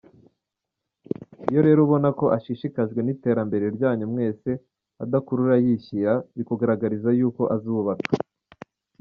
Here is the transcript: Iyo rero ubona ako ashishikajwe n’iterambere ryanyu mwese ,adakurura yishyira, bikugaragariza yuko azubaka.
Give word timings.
Iyo 1.49 1.61
rero 1.67 1.79
ubona 1.85 2.07
ako 2.13 2.25
ashishikajwe 2.37 2.99
n’iterambere 3.03 3.65
ryanyu 3.75 4.05
mwese 4.13 4.49
,adakurura 5.03 5.55
yishyira, 5.65 6.13
bikugaragariza 6.35 7.09
yuko 7.19 7.41
azubaka. 7.55 8.11